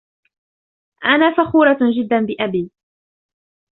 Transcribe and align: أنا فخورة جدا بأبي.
أنا 1.05 1.31
فخورة 1.37 1.77
جدا 1.97 2.19
بأبي. 2.25 2.71